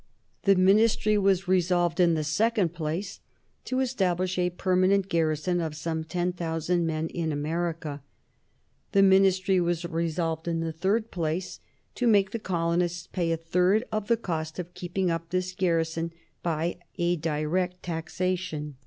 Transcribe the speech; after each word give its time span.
The 0.45 0.55
Ministry 0.55 1.15
was 1.19 1.47
resolved, 1.47 1.99
in 1.99 2.15
the 2.15 2.23
second 2.23 2.73
place, 2.73 3.19
to 3.65 3.81
establish 3.81 4.39
a 4.39 4.49
permanent 4.49 5.09
garrison 5.09 5.61
of 5.61 5.75
some 5.75 6.03
ten 6.05 6.33
thousand 6.33 6.87
men 6.87 7.07
in 7.09 7.31
America. 7.31 8.01
The 8.93 9.03
Ministry 9.03 9.59
was 9.61 9.85
resolved, 9.85 10.47
in 10.47 10.59
the 10.59 10.71
third 10.73 11.11
place, 11.11 11.59
to 11.93 12.07
make 12.07 12.31
the 12.31 12.39
colonists 12.39 13.05
pay 13.11 13.31
a 13.31 13.37
third 13.37 13.83
of 13.91 14.07
the 14.07 14.17
cost 14.17 14.57
of 14.57 14.73
keeping 14.73 15.11
up 15.11 15.29
this 15.29 15.53
garrison 15.53 16.13
by 16.41 16.79
a 16.97 17.15
direct 17.17 17.83
taxation. 17.83 18.77